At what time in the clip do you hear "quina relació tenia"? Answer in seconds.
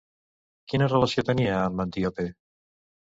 0.71-1.59